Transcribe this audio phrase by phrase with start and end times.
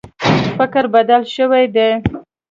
[0.57, 1.89] فکر بدل شوی دی.